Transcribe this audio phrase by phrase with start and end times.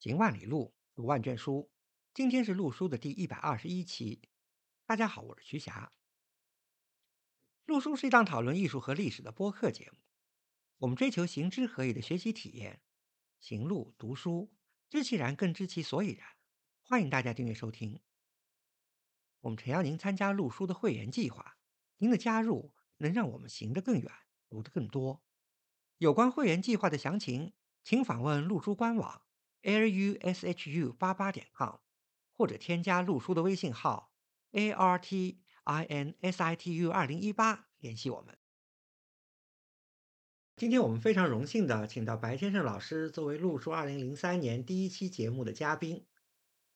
[0.00, 1.72] 行万里路，读万卷书。
[2.14, 4.22] 今天是陆书的第一百二十一期。
[4.86, 5.92] 大家好，我是徐霞。
[7.64, 9.98] 陆书是一档讨论艺术和历史的播客节目。
[10.76, 12.80] 我们追求行知合一的学习体验，
[13.40, 14.54] 行路读书，
[14.88, 16.28] 知其然更知其所以然。
[16.84, 18.00] 欢迎大家订阅收听。
[19.40, 21.58] 我们诚邀您参加陆书的会员计划，
[21.96, 24.12] 您的加入能让我们行得更远，
[24.48, 25.24] 读得更多。
[25.96, 29.22] 有关会员计划的详情，请访问陆书官网
[29.62, 31.76] airshu 八八点 com，
[32.36, 34.12] 或者添加陆叔的微信号
[34.52, 35.40] artinsitu
[36.90, 38.36] 二零一八联系我们。
[40.56, 46.04] 今天我们非常荣幸的请到白先生老师作为陆叔二零零三年第一期节目的嘉宾。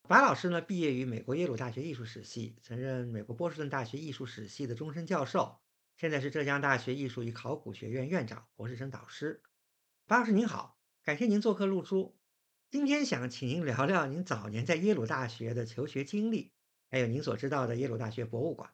[0.09, 5.61] 白老师呢，毕业于美国耶鲁大学艺术史系，曾任美国波士顿大学艺术史系的终身教授。
[5.97, 9.43] 现在是浙江大学艺术与考古学院院长、博士生导师。
[10.07, 12.17] 白老师您好，感谢您做客陆叔。
[12.73, 16.53] 今天想请您聊聊您早年在耶鲁大学的求学经历，
[16.89, 18.71] 还有您所知道的耶鲁大学博物馆。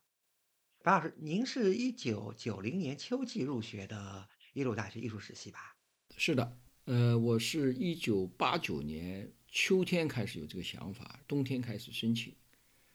[0.85, 5.77] 白老师，您是一九九零年秋季入学的耶鲁大学艺术史系吧？
[6.17, 12.33] 是的，呃，我是一九八九年秋天开始有这个想法，冬天开始申请，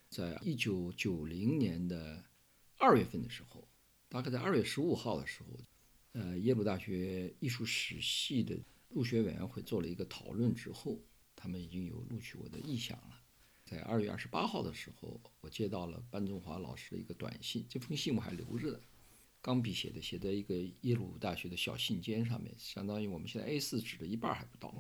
[0.10, 2.24] 在一九九零年的
[2.78, 3.68] 二月份的时候。
[4.08, 5.50] 大概在二月十五号的时候，
[6.14, 8.58] 呃，耶鲁大学艺术史系的
[8.94, 11.00] 入学委员会做了一个讨论之后，
[11.36, 13.20] 他们已经有录取我的意向了。
[13.66, 18.80] 在二月二十八号的时候，我接到了班中华老师的一个短信，这封信我还留着的，
[19.42, 24.74] 钢笔写的，写在一个耶鲁大学的小信笺上面，相当于我们现在 A 四纸的一半还不到。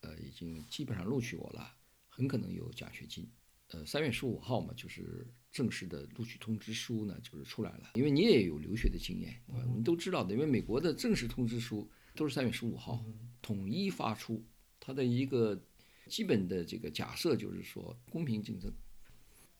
[0.00, 1.74] 呃，已经基本上录取我了，
[2.08, 3.26] 很可能有奖学金。
[3.68, 7.92] 呃，三月十五号嘛，就是正式的录取通知书呢，就是出来了。
[7.94, 9.64] 因为你也有留学的经验，对吧？
[9.66, 13.04] 我们都知道的，因为美国的正式通知书都是三月十五号
[13.40, 14.44] 统一发出。
[14.80, 15.56] 它的一个
[16.08, 18.72] 基本的这个假设就是说公平竞争。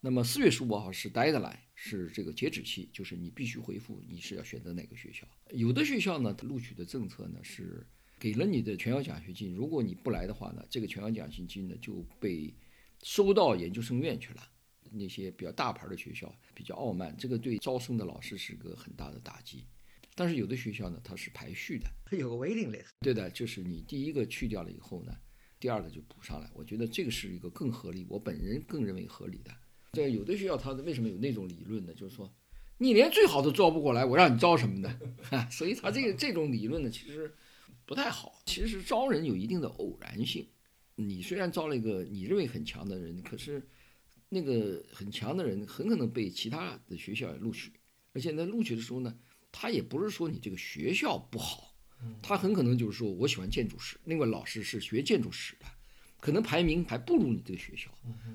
[0.00, 5.24] 那么四月十五号是 deadline，是这个截止期，就是你必须回复你是要选择哪个学校。
[5.52, 7.86] 有的学校呢，录取的政策呢是
[8.18, 12.52] 给了你的全额奖学金，如果你不来的话呢，这个全额奖学金呢就被。
[13.02, 14.42] 收到研究生院去了，
[14.90, 19.66] 那些比较大牌的学校比较傲慢，这个对招生的老师是个很大的打击。
[20.16, 22.88] 但是有的学校呢，它是排序的，它有个 waiting list。
[23.00, 25.14] 对的，就是你第一个去掉了以后呢，
[25.60, 26.50] 第二个就补上来。
[26.54, 29.52] 我觉得这个是一个更合理，我本人更认为合理的。
[29.92, 31.92] 这有的学校它为什么有那种理论呢？
[31.94, 32.34] 就是说，
[32.78, 34.98] 你连最好都招不过来，我让你招什么呢？
[35.52, 37.32] 所以它这个这种理论呢，其实
[37.84, 38.42] 不太好。
[38.46, 40.48] 其实招人有一定的偶然性。
[40.94, 43.62] 你虽然招了一个你认为很强的人，可是
[44.30, 47.70] 那个很强的人很可能被其他的学校录取，
[48.14, 49.14] 而且在录取的时候呢，
[49.52, 51.74] 他也不是说你这个学校不好，
[52.22, 55.66] 他很可能就是说我喜欢建筑史，那个老师是学建筑史的，
[56.20, 57.90] 可能排名还不如你这个学校，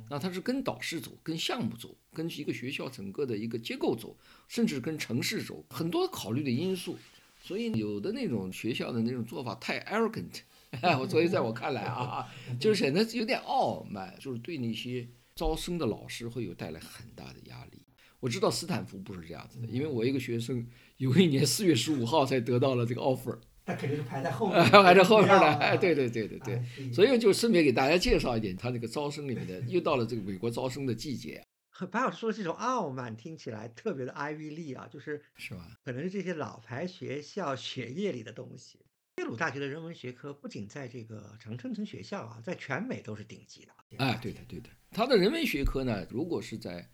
[0.09, 4.17] 那他是跟导师走，跟项目走，跟一个学校整个的一个结构走，
[4.47, 6.97] 甚至跟城市走，很多考虑的因素，
[7.41, 10.41] 所以有的那种学校的那种做法太 arrogant。
[10.97, 12.25] 我所以在我看来啊，
[12.57, 15.05] 就是显得有点傲慢，就是对那些
[15.35, 17.85] 招生的老师会有带来很大的压力。
[18.21, 20.65] 我知道斯坦福不是这样子的，因为我一个学生
[20.97, 25.53] 有一年四月十五号才得到了这个 offer，那肯定是排在后面， 排在后面的。
[25.55, 31.43] 哎，对对对对对，所以就顺便给大家介绍一点，他那个招生里面的，又到了这个美国招生的季节。
[31.89, 35.79] 白老师说的这种傲慢听起来特别的 Ivy League 啊，就是是吧？
[35.83, 38.85] 可能是这些老牌学校血液里的东西。
[39.17, 43.71] 耶鲁大学的人文学科不仅在这个常春藤学校啊，在全美都是顶级的。
[43.97, 44.69] 哎，对的，对的。
[44.91, 46.87] 它的人文学科呢，如果是在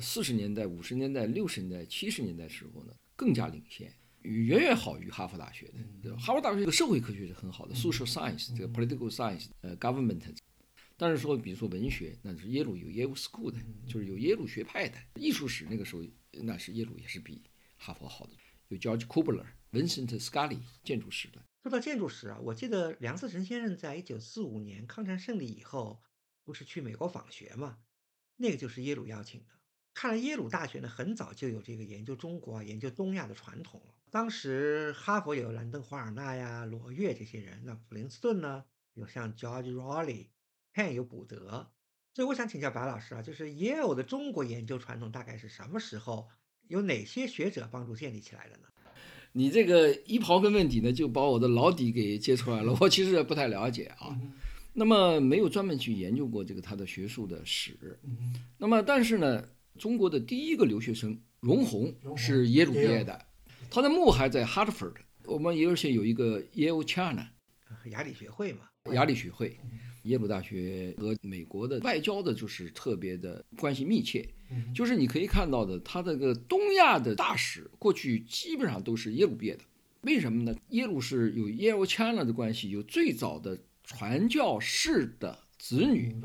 [0.00, 3.92] 四十年代、五十年代、六十年代、七十年代时候呢，更加领先，
[4.22, 5.70] 远远好于哈佛大学
[6.02, 6.16] 的。
[6.16, 10.34] 哈佛大学这个社会科学是很好的，social science，这个 political science，呃，government。
[10.96, 13.58] 但是说，比如说文学，那是耶鲁有耶鲁 school 的，
[13.88, 14.96] 就是有耶鲁学派的。
[15.16, 17.42] 艺术史那个时候，那是耶鲁也是比
[17.76, 18.32] 哈佛好的。
[18.68, 21.42] 有 George Kubler、Vincent Scully 建筑史的。
[21.62, 26.00] 说到建筑史啊，我记得梁思成先生在一九四五年抗战胜利以后，
[26.44, 27.78] 不是去美国访学嘛？
[28.36, 29.46] 那个就是耶鲁邀请的。
[29.94, 33.94] 看来耶鲁大学呢，很早就有这个研究中国啊、研究东亚的传统了。
[34.10, 41.70] 当时哈佛有兰登·华尔纳呀、罗越这些人，那普林斯顿呢有像 George Rowley，Penn 有卜德。
[42.14, 46.28] 所以我想请教白老师啊，就是耶鲁的中国研究传统大概是什么时候？
[46.68, 48.68] 有哪些学者帮助建立起来的呢？
[49.32, 52.74] 你这个一刨根问底呢，就把我的老底给揭出来了。
[52.80, 54.18] 我其实也不太了解啊，
[54.72, 57.98] 那么没有专门去研究过这个他的学术的史。
[58.58, 59.46] 那么但是呢，
[59.78, 63.26] 中国的第一个留学生荣闳是耶鲁毕业的，
[63.70, 64.94] 他的墓还在 Hartford。
[65.24, 67.28] 我们而且有一个耶鲁 China，
[67.86, 68.60] 雅礼学会嘛，
[68.92, 69.58] 雅礼学会。
[70.04, 74.28] 耶鲁大学和美国的外交的，就是特别的关系密切。
[74.74, 79.62] 就是你可以看到的，他这个东亚的大使过去基本上都是耶鲁毕业的。
[80.00, 80.52] 为什么呢？
[80.70, 86.20] 耶鲁是有耶鲁 China 的关系，有最早的传教士的子女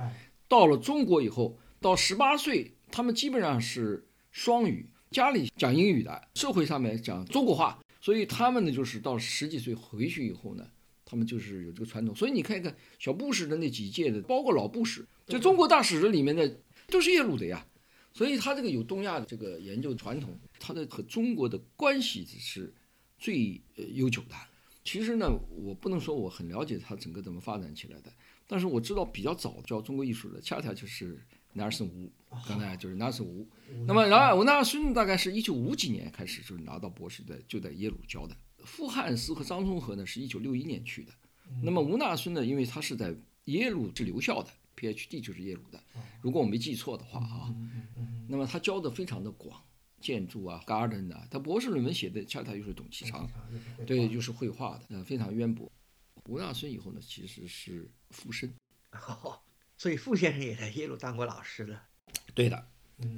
[0.47, 10.67] 到了中国以后，到十八岁，他们基本上是双语，家里讲英语的，社会上面讲中国话，所以他们呢就是到十几岁回去以后呢。
[11.09, 17.65] 他们就是有这个传统，所以你看一看小布什的那几届的，包括老布什，就中国大使的里面的都是耶鲁的呀。
[18.11, 22.73] 所以他这个有东亚的这个研究传统，他的和中国的关系是
[23.17, 24.35] 最呃悠久的。
[24.83, 28.11] 其实呢，我不能说我很了解他整个怎么发展起来的，
[28.45, 31.25] 但是我知道比较早教中国艺术的，恰恰就是
[31.57, 32.09] 纳尔森吴，
[32.47, 33.45] 刚才就是纳尔森吴。
[33.85, 38.37] 那么然后吴纳尔森大概是一九五几年开始就是拿到博士的，就在耶鲁教的。
[38.59, 41.11] 傅汉斯和张忠和呢，是一九六一年去的。
[41.61, 43.13] 那么吴纳孙呢，因为他是在
[43.45, 45.81] 耶鲁是留校的，PhD 就是耶鲁的，
[46.21, 47.53] 如果我没记错的话啊。
[48.29, 49.61] 那么他教的非常的广，
[50.01, 53.25] 建筑啊，garden 啊，他博士论文写的恰恰又是董其昌，
[53.85, 55.71] 对，就是绘画的，呃，非常渊博。
[56.27, 58.53] 吴纳孙以后呢，其实是傅申，
[59.77, 61.79] 所以傅先生也在耶鲁当过老师的。
[62.33, 62.67] 对的，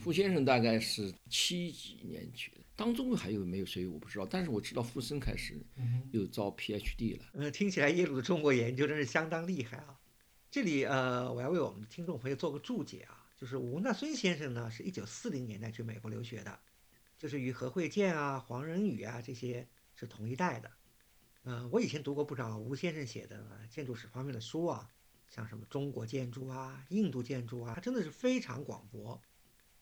[0.01, 2.57] 傅先生大概是七几年去的。
[2.75, 5.59] 当中还有没有谁我不知道，但是我知道傅森开始
[6.11, 7.25] 又招 PhD 了。
[7.33, 9.99] 嗯，听起来耶鲁的中国研究真是相当厉害啊！
[10.49, 16.59] 这里呃，我要为我们的听众朋友做个注解啊，就是吴纳孙先生呢是一九四零年代去美国留学的，
[17.17, 20.71] 就是与何惠健啊、黄仁宇啊这些是同一代的。
[21.43, 24.89] 呃，我以前读过不少吴先生写的建筑史方面的书啊，
[25.29, 29.21] 像什么中国建筑啊、印度建筑啊，它真的是非常广博。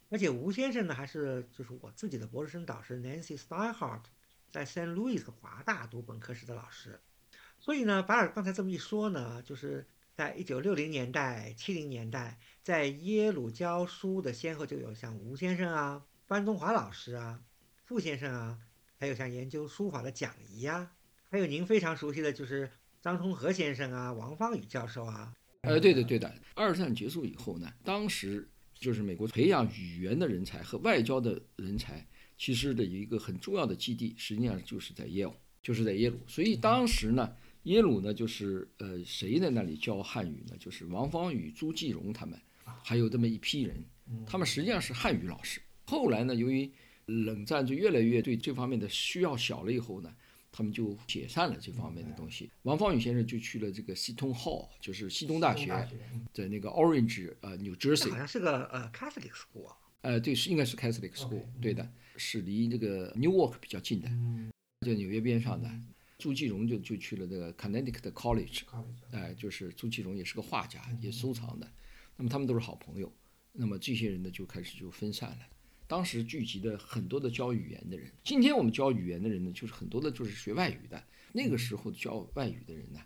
[0.09, 4.03] 而且吴先生呢，还是就是我自己的博士生导师 Nancy Steinhardt，
[4.49, 6.99] 在 Saint Louis 华大读本科时的老师。
[7.59, 17.41] 所以呢，巴尔刚才这么一说呢，就是在一九六零年代、七零年代，在耶鲁教书的先后就有像吴先生啊、班中华老师啊、
[17.83, 18.59] 傅先生啊，
[18.97, 20.93] 还有像研究书法的蒋仪啊，
[21.29, 22.71] 还有您非常熟悉的就是
[23.07, 25.33] 张充和先生啊、王方宇教授啊。
[25.61, 26.29] 呃，对的，对的。
[26.55, 28.49] 二战结束以后呢，当时。
[28.79, 32.05] 就是美国培养语言的人才和外交的人才，
[32.37, 35.33] 其实的一个很重要的基地，实际上就是在耶鲁，
[35.63, 36.19] 就是在耶鲁。
[36.27, 37.33] 所以当时呢，
[37.63, 40.55] 耶鲁呢就是呃谁在那里教汉语呢？
[40.59, 42.39] 就是王方宇、朱继荣他们，
[42.83, 43.83] 还有这么一批人，
[44.27, 45.59] 他们实际上是汉语老师。
[45.85, 46.71] 后来呢，由于
[47.07, 50.13] 冷战就越来越对这方面的需要小了以后呢。
[50.57, 52.49] 他们就解散了这方面的东西。
[52.63, 55.67] 王方宇先生就去了这个西通 Hall，就是西东大学，
[56.33, 59.71] 在那个 Orange，呃，New Jersey，好像是个呃 Catholic school。
[60.01, 64.09] 呃，对，是应该是 Catholic school，对的，是离这个 Newark 比较近的，
[64.81, 65.69] 在纽约边上的。
[66.17, 68.61] 朱继荣就就去了这个 Connecticut College，
[69.11, 71.71] 哎，就是朱继荣也是个画家，也收藏的。
[72.15, 73.13] 那么他们都是好朋友。
[73.51, 75.37] 那么这些人呢，就开始就分散了。
[75.87, 81.01] 当时聚集的很多的教语言的人，今天我们教语言的人呢，就是很多的就是学外语的。
[81.31, 82.99] 那个时候教外语的人呢，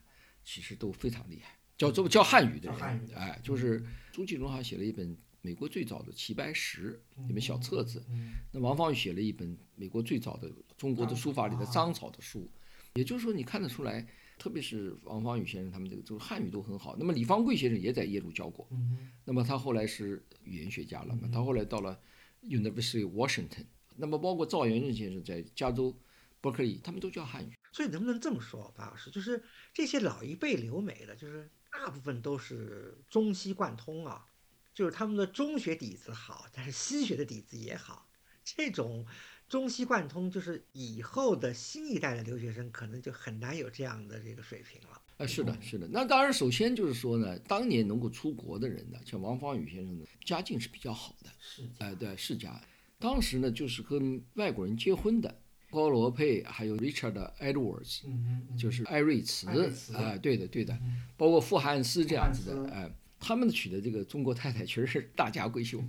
[0.44, 1.56] 其实都非常厉害。
[1.78, 7.00] 教这教汉语的人，哎，就是朱继荣还写了一本美国最早的齐白石
[7.30, 8.04] 一本小册子。
[8.52, 12.50] 那王方宇写了一本美国最早的中国的书法里的章草的书。
[12.96, 14.06] 也就是说，你看得出来，
[14.40, 16.96] 特别是王方宇先生他们这个就是汉语都很好。
[16.98, 18.68] 那么李方贵先生也在耶鲁教过。
[19.24, 21.30] 那么他后来是语言学家了嘛？
[21.32, 22.00] 他后来到了。
[22.42, 25.96] University Washington，那么包括赵元任先生在加州
[26.40, 27.54] 伯克利，他们都教汉语。
[27.72, 29.44] 所以能不能这么说，樊老师，就是
[29.74, 34.26] 这些老一辈留美的，就是大部分都是中西贯通啊，
[34.74, 38.08] 就是他们的中学底子好，但是西学的底子也好。
[38.44, 39.06] 这种
[39.52, 45.02] 中西贯通，就是以后的新一代的留学生可能就很难有这样的这个水平了。
[45.18, 45.86] 啊，是的，是的。
[45.92, 52.58] 那当然，首先就是说呢，当年能够出国的人呢，像王方宇先生呢家境是比较好的，是，哎，对，世家。
[52.98, 58.04] 当时呢，就是跟外国人结婚的，高罗佩还有 Richard Edwards，
[58.58, 59.48] 就是艾瑞茨，
[59.94, 60.80] 哎，对的，对的，
[61.18, 62.90] 包括傅汉斯这样子的，哎，
[63.20, 65.84] 他们娶的这个中国太太确实是大家闺秀。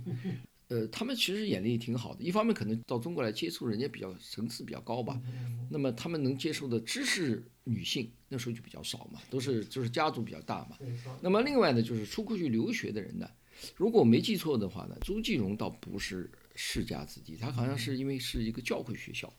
[0.73, 5.21] 呃，他们其实眼力挺好的，一方面可能到中国来接触，人家比较层次比较高吧。
[5.69, 10.79] 那么他们能接受的知识女性那时候就比较少嘛，都是就是家族比较大嘛。
[11.21, 13.29] 那么另外呢，就是出国去留学的人呢，
[13.75, 19.31] 如果我没记错的话呢，朱继荣倒不是世家子弟，他好像是因为是一个教会学校，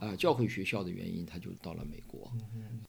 [0.00, 2.32] 啊，教会学校的原因，他就到了美国，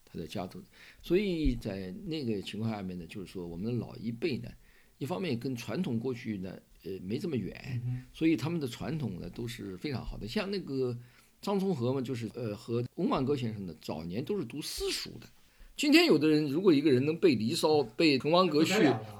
[0.06, 0.60] 他的家族。
[1.04, 4.50] 所以在那个情况下面呢，就是说我们的老一辈呢，
[4.98, 6.58] 一方面跟传统过去呢。
[6.84, 10.28] 呃，没这么远，所以他们的传统呢都是非常好的。
[10.28, 10.98] 像那个
[11.42, 15.28] 张充和嘛，就是呃和翁万歌先生呢早年都是读私塾的，
[15.78, 18.74] 今天有的人，如果一个人能背《离骚》、背《滕王阁序》，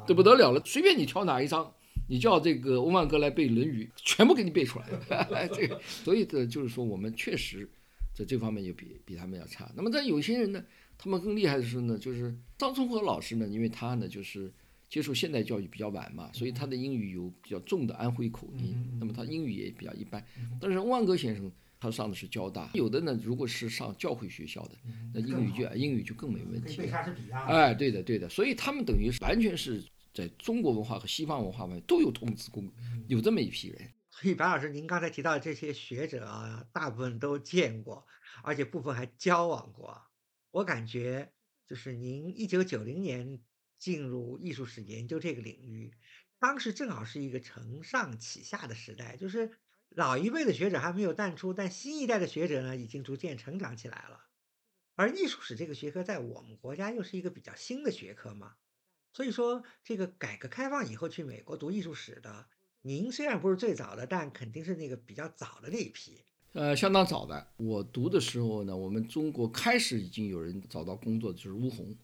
[0.08, 1.74] 这不得了了，随便你挑哪一章，
[2.10, 5.48] 你叫这个翁曼哥来背《论语》，全部给你背出来。
[5.54, 7.68] 这个，所以这就是说，我们确实
[8.14, 9.72] 在这方面就比比他们要差。
[9.76, 10.64] 那么在有些人呢，
[10.98, 14.52] 他们更厉害的是呢，就是张聪和老师呢，因为他呢就是
[14.92, 20.24] 接受现代教育比较晚嘛，所以他的英语有比较重的安徽口音，那么他英语也比较一般。
[20.60, 21.52] 但是欧曼哥先生。
[21.84, 24.76] 他上的是交大，有的呢，如果是上教会学校的，
[25.12, 26.80] 那英语就英语就更没问题。
[27.34, 29.84] 哎，对的，对的，所以他们等于是完全是
[30.14, 32.72] 在中国文化和西方文化方面都有童子功，
[33.08, 33.82] 有这么一批人。
[34.12, 38.06] 所以白老师，您刚才提到的这些学者啊，大部分都见过，
[38.44, 40.00] 而且部分还交往过。
[40.52, 41.32] 我感觉
[41.66, 43.40] 就是您一九九零年
[43.82, 45.92] 进入艺术史研究这个领域，
[46.40, 49.58] 当时正好是一个承上启下的时代，就是。
[49.94, 54.30] 老一辈的学者还没有淡出，但新一代的学者呢，已经逐渐成长起来了。
[54.96, 58.56] 而艺术史这个学科在我们国家又是一个比较新的学科嘛，
[59.12, 62.48] 所以说这个改革开放以后去美国读艺术史的，
[62.84, 66.24] 您虽然不是最早的，但肯定是那个比较早的那一批。
[66.54, 67.48] 呃，相当早的。
[67.58, 71.96] 我读的时候呢，我们中国开始已经有人找到工作，就是乌洪。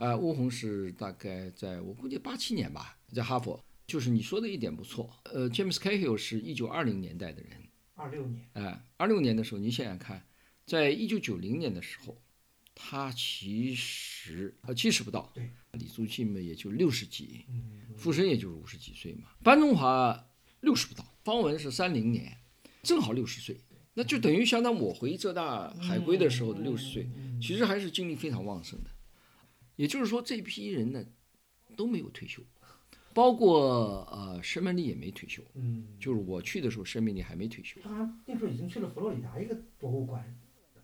[0.00, 3.62] 啊，乌洪是大概在我估计八七年吧，在哈佛。
[3.86, 7.50] 就是你说的一点不错，呃，James Cahill 是一九二零年代的人，
[7.94, 10.26] 二六年，哎，二六年的时候，你想想看，
[10.64, 12.16] 在一九九零年的时候，
[12.74, 20.28] 他其实呃七十不到，对，李祖信嘛也就六十几，嗯傅申也就是五十几岁嘛，班中华
[20.62, 22.38] 六十不到，方文是三零年，
[22.82, 23.60] 正好六十岁，
[23.94, 27.08] 那就等于相当我回浙大海归的时候的六十岁，
[27.40, 28.90] 其实还是精力非常旺盛的，
[29.76, 31.04] 也就是说这批人呢
[31.76, 32.42] 都没有退休。
[33.12, 37.80] 包括呃，申曼利也没退休，嗯，就是我去的时候，申曼利还没退休。
[37.80, 40.36] 他那时候已经去了佛罗里达一个博物馆，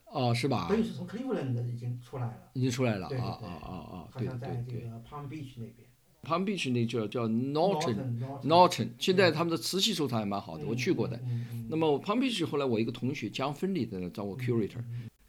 [0.05, 0.69] 哦，是吧？
[0.69, 4.09] 等于是从 Cleveland 已经出来了，已经出来了，啊啊啊啊！
[4.17, 4.83] 对对对。
[5.05, 5.90] Palm Beach 那边
[6.23, 11.21] ，Palm Beach 那叫叫 Norton，Norton，现在他们的瓷器收藏还蛮好的，我去过的。
[11.69, 14.83] 那么 Palm Beach 后来我一个同学江芬里在那找我 curator。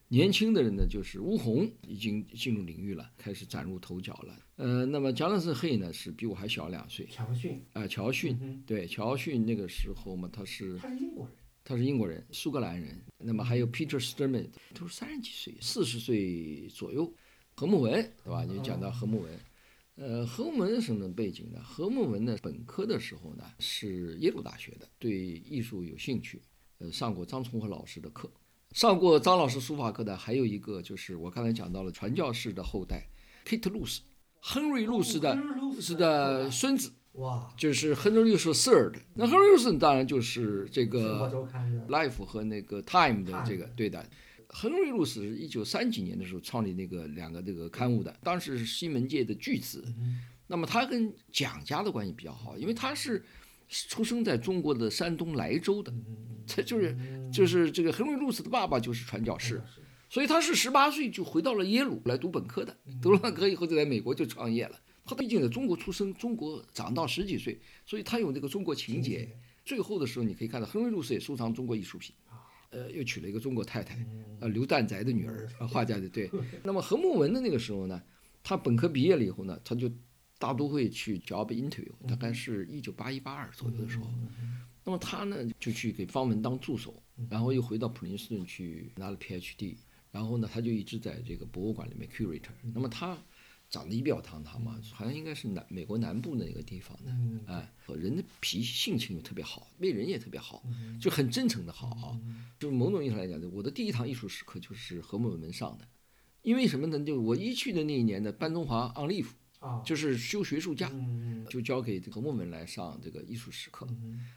[0.07, 4.35] 年轻的人呢，就是乌红已经进入领域了，开始崭露头角了。
[4.57, 7.07] 呃，那么贾伦斯·黑呢，是比我还小两岁。
[7.09, 11.33] 乔逊啊，乔逊，对，乔逊那个时候嘛，他是他是英国人，
[11.63, 13.01] 他是英国人，苏格兰人。
[13.17, 17.09] 那么还有 Peter Sturman，都是三十几岁，四十岁左右。
[17.55, 17.93] 何慕文，
[18.25, 18.43] 对吧？
[18.43, 19.39] 你讲到何慕文，
[19.95, 21.59] 呃，何慕文是什么背景呢？
[21.63, 26.41] 何慕文呢，本科的时候呢是耶鲁大学的，对艺术有兴趣，
[26.79, 28.31] 呃，上过张崇和老师的课。
[28.71, 33.05] 上过张老师书法课的还有一个，就是我刚才讲到了传教士的后代
[33.45, 34.01] ，Kate 路斯，
[34.39, 35.37] 亨瑞路斯的
[35.79, 38.95] 是的孙子，哇，就是亨瑞路斯 third。
[39.13, 41.29] 那亨瑞路斯当然就是这个
[41.89, 44.09] Life 和那个 Time 的这个对的。
[44.51, 49.83] 亨瑞路斯是一九三几年的时候创立那个两个这个刊物的，当时是西门界的巨子。
[50.47, 53.23] 那么他跟蒋家的关系比较好，因为他是。
[53.87, 55.93] 出生在中国的山东莱州的，
[56.45, 56.93] 他就是
[57.31, 59.61] 就是这个亨瑞·路斯的爸爸就是传教士，
[60.09, 64.77] 所以他是十八岁就回到了耶鲁来读本科的，读了本科以后就在美国就创业了。
[65.05, 69.33] 他毕竟在中国出生，中国长到十几岁，所以他有那个中国情节。
[69.63, 72.13] 最后的时候你可以看到亨利·路斯也收藏中国艺术品，
[72.71, 73.97] 呃，又娶了一个中国太太，
[74.41, 76.29] 呃，刘旦宅的女儿，画家的对。
[76.63, 78.01] 那么何慕文的那个时候呢，
[78.43, 79.89] 他本科毕业了以后呢，他就。
[80.41, 84.07] 大都会去 job interview，大概是一九八一八二左右的时候，
[84.83, 86.99] 那么他呢就去给方文当助手，
[87.29, 89.75] 然后又回到普林斯顿去拿了 PhD，
[90.09, 92.49] 然后呢他就一直在这个博物馆里面 curator。
[92.73, 93.15] 那么他
[93.71, 97.11] 长得仪表堂堂嘛，好像应该是南美国南部的那个地方的，
[97.51, 100.61] 哎，人的脾气性情又特别好，为人也特别好，
[101.01, 102.19] 就很真诚的好啊。
[102.59, 105.87] 就是某种意义上来讲，我的第一堂艺术史课就是何慕文上的，
[106.43, 107.03] 因为什么呢？
[107.03, 109.29] 就我一去的那一年的班中华 on leave。
[109.85, 110.91] 就是休学术假，
[111.47, 113.87] 就交给何慕文来上这个艺术史课，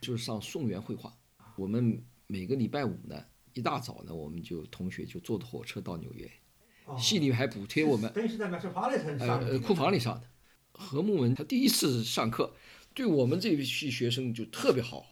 [0.02, 1.16] 就是上宋元绘画。
[1.56, 3.24] 我们每个礼拜五呢，
[3.54, 6.30] 一大早呢，我们就同学就坐的火车到纽约，
[6.98, 8.10] 系里面还补贴我们。
[9.18, 10.26] 呃，库房里上的。
[10.72, 12.52] 何慕文他第一次上课，
[12.92, 15.06] 对我们这一批学生就特别好，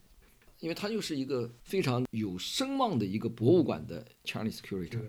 [0.60, 5.00] 因为他又是一个非常有声望的一个博物馆的 Chinese curator，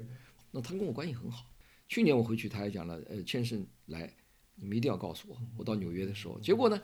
[0.51, 1.45] 那他跟我关系很好。
[1.87, 4.13] 去年我回去，他还讲了，呃，先生来。
[4.55, 6.79] 你们一定要告诉我，我到纽约的时候，结果呢，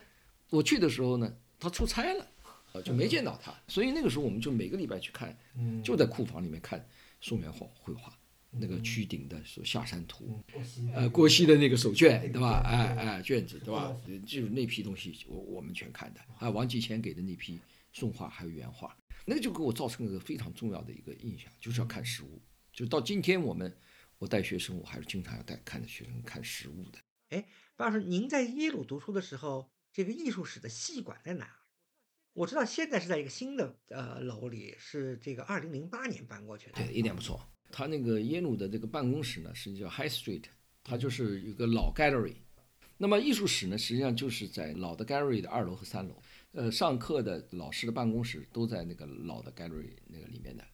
[0.49, 2.27] 我去的时候呢，他出差了，
[2.73, 3.53] 呃，就没见到他。
[3.67, 5.37] 所以那个时候我们就每个礼拜去看，
[5.83, 6.83] 就在库房里面看
[7.21, 8.11] 宋元画绘画，
[8.51, 10.43] 那个曲顶的说下山图，
[10.93, 12.61] 呃，郭熙的那个手卷，对吧？
[12.65, 13.95] 哎哎，卷子，对吧？
[14.25, 16.21] 就是那批东西，我我们全看的。
[16.35, 17.59] 还有王继乾给的那批
[17.93, 22.41] 宋画还有原画，那个就给我造成了一个非常重要的一个印象，就是要看实物。
[22.73, 23.75] 就到今天我们。
[24.19, 26.99] 我带学生，我还是经常要带看着学生看实物的。
[27.29, 27.45] 哎，
[27.77, 31.49] 白老师，您在耶鲁读书的时候，这个艺术史的系馆在哪？
[32.33, 36.73] 我知道现在是在一个新的呃楼里，是这个二零零八年搬过去的。
[36.73, 37.49] 对，一点不错。
[37.79, 40.43] 他那个耶鲁的这个办公室呢，是叫 High Street，
[40.83, 42.33] 它就是一个老 gallery。
[42.97, 46.21] 那么艺术史呢，实际上就是在老的 gallery 的二楼和三楼。
[46.51, 50.65] 呃，上课的老师的办公室都在那个老的 gallery 那个里面的。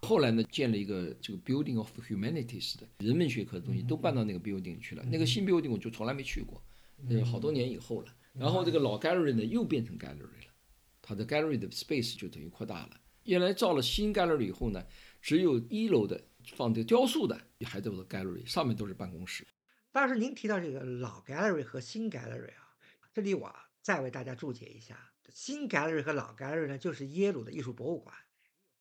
[0.00, 5.04] 后来呢，建了一个这个 Building of Humanities 的人文学科的东西都搬到那个 building 去了。
[5.04, 6.60] 那个新 building 我就从来没去过，
[7.08, 8.12] 呃，好多年以后了。
[8.32, 10.52] 然后这个老 gallery 呢又变成 gallery 了，
[11.00, 13.00] 它的 gallery 的 space 就等于扩大了。
[13.26, 14.84] 原来造了新 gallery 以后呢，
[15.20, 16.20] 只有一楼的
[16.54, 19.46] 放的雕塑的还在我的 gallery，上面都是办公室。
[19.90, 22.76] 当时您提到这个老 gallery 和新 gallery 啊，
[23.12, 28.14] 这里我再为大家注解一下：新 gallery 和老 gallery 呢，就是耶鲁的艺术博物馆。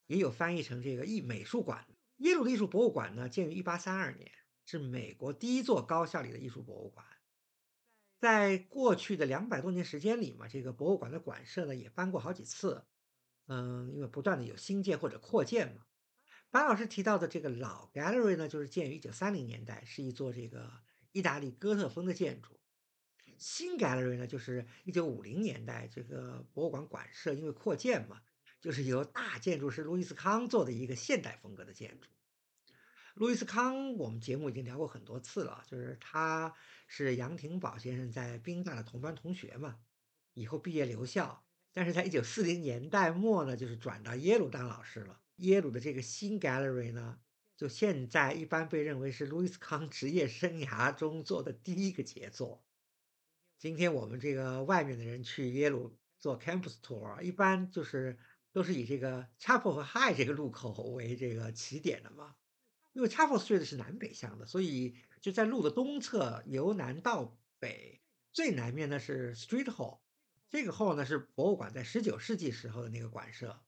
[0.08, 1.88] 也有翻译成这个艺美术馆。
[2.18, 4.32] 耶鲁的艺术博物馆呢，建于1832年，
[4.65, 7.06] 是美国第一座高校里的艺术博物馆。
[8.20, 12.84] 在过去的两百多年时间里嘛，这个博物馆的馆舍呢也搬过好几次。
[13.48, 15.86] 嗯，因为不断的有新建或者扩建嘛。
[16.51, 20.70] 白老师提到的这个老 gallery 呢，就是建于1930年代，是一座这个
[21.12, 22.60] 意大利哥特风的建筑。
[23.38, 28.22] 新 gallery 呢，就是1950年代这个博物馆馆舍因为扩建嘛。
[28.60, 32.08] 就是由大建筑师路易斯康做的一个现代风格的建筑。
[33.15, 36.53] 路易斯康，我们节目已经聊过很多次了，就是他
[36.86, 39.79] 是杨廷宝先生在宾大的同班同学嘛，
[40.36, 41.43] 以后毕业留校，
[41.74, 45.20] 但是在一九四零年代末呢，就是转到耶鲁当老师了。
[45.41, 47.19] 耶鲁的这个新 gallery 呢，
[47.55, 52.63] 就现在一般被认为是路易斯康职业生涯中做的第一个杰作。
[53.60, 58.17] 今天我们这个外面的人去耶鲁做 campus tour，一般就是。
[58.53, 62.36] 都是以这个 Chapel 和 High 这个路口为这个起点的嘛，
[62.91, 68.01] 因为 Chapel Street 是南北向的，所以就在路的东侧由南到北，
[68.33, 70.01] 最南面呢是 Street Hall，
[70.50, 73.63] 这个 Hall 呢是博物馆在十九世纪时候的那个馆舍，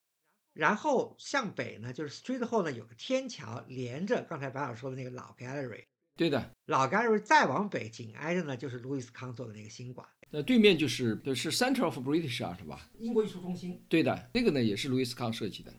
[0.53, 5.85] 然后向北呢就是 Street Hall 呢有个天桥连着刚才白老师说的那个老 Gallery，
[6.15, 10.07] 对的，老 Gallery 再往北紧挨着呢就是路易斯康做的那个新馆。
[10.29, 12.89] 那对面就是就是 Center of British Art 吧？
[12.99, 13.79] 英国艺术中心。
[13.87, 15.71] 对的，那个呢也是路易斯康设计的。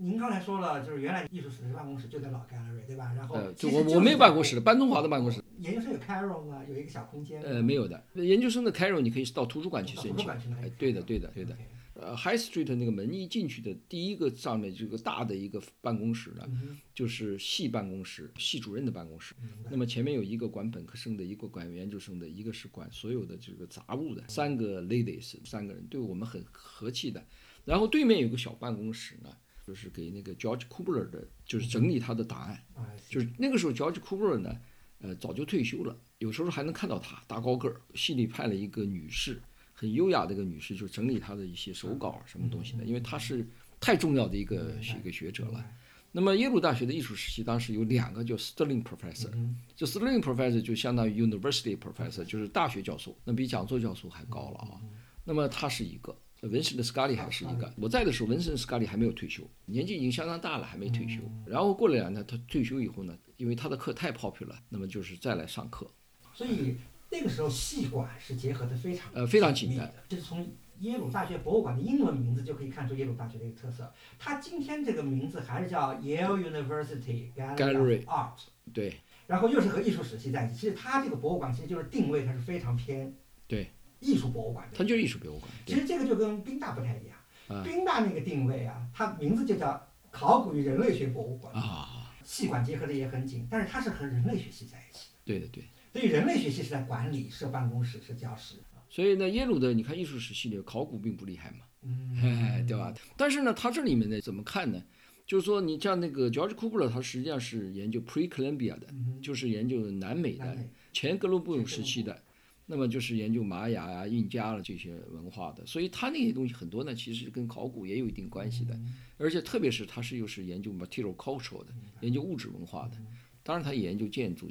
[0.00, 3.12] 您刚才说了，就是原来艺术史的办公室就在老 Gallery，对吧？
[3.16, 5.42] 然后，就我我没有办公室，班中华的办公室。
[5.58, 6.62] 研究生有 Carol 吗？
[6.68, 7.42] 有一个小空间。
[7.42, 8.00] 呃，没有的。
[8.14, 10.12] 研究生的 Carol 你可以到图书馆去申请。
[10.12, 11.56] 图书馆去哎，对的，对的，对的。
[12.00, 16.48] 呃，High Street 那个门一进去的第一个上面这个大的一个办公室呢，
[16.94, 19.34] 就是系办公室，系主任的办公室。
[19.68, 27.26] 那么前面有一个管本科生的，一个管研究生的，一个是管所有的这个杂物的，三个 ladies，三个人对我们很和气的。
[27.64, 32.64] 然后对面有个小办公室呢，就是给那个 George Kubler 的，就是整理他的档案。
[33.08, 34.56] 就是那个时候 George Kubler 呢，
[35.00, 37.80] 呃，早就退休了，有时候还能看到他，大高个儿。
[37.94, 39.42] 系里派了一个女士。
[39.78, 43.46] 很优雅的一个女士，就整理她的一些手稿什么东西的，因为她是
[43.78, 45.64] 太重要的一个一个学者了。
[46.10, 49.30] 那么耶鲁大学的艺术时期当时有两个叫 Sterling Professor，
[49.76, 54.80] 就 Sterling Professor 就相当于 University Professor，就是大学教授，那比讲座教授还高了啊。
[55.22, 57.72] 那么他是一个，文森的 Scully 还是一个。
[57.76, 61.20] 我在的时候，文森 Scully 还没有退休，年纪已经相当大了，还没退休。
[61.46, 65.88] 然后过了两年，他退休以后呢，因为他的课太 popular，那么就是再来上课。
[66.34, 66.74] 所以。
[67.10, 70.46] 那个时候，系馆是结合的非常呃非常紧密的，就是从
[70.80, 73.92] 耶鲁大学博物馆的英文名字就可以看出耶鲁大学的一个特色。
[74.18, 78.38] 它今天这个名字还是叫 Yale University Gallery Art，
[78.72, 78.94] 对。
[79.26, 80.54] 然后又是和艺术史系在一起。
[80.54, 83.14] 其实它这个博物馆其实就是定位，它是非常偏
[83.46, 84.76] 对艺术博物馆的。
[84.76, 85.50] 它就是艺术博物馆。
[85.66, 87.64] 其实这个就跟宾大不太一样。
[87.64, 95.08] 宾大那个定位啊，它名字就叫考古与人类学博物馆啊，系馆结合的也很紧，但是它是和人类学系在一起。
[95.24, 95.64] 对的，对。
[95.92, 98.56] 所以人类学系是在管理设办公室设教室，
[98.88, 102.92] 所以呢，耶鲁的你看艺术史系列考古并不厉害嘛， 嗯，对吧？
[103.16, 104.82] 但是呢，它这里面呢怎么看呢？
[105.26, 108.86] 就是说你像那个 George Kubler，他实际上是研究 Pre-Columbia 的，
[109.20, 110.56] 就是研究南美的
[110.92, 112.18] 前哥伦布时期的，
[112.64, 118.78] 那么就是研究玛雅呀、印加了这些文化的，所以他那些东西很多呢，其实跟考古也有一定关系的，
[119.18, 122.96] 而且特别是他是又是研究 Material Culture 的，研究物质文化的，
[123.42, 124.48] 当然他也研究建筑。